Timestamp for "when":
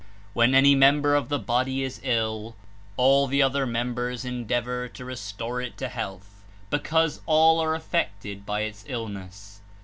0.33-0.55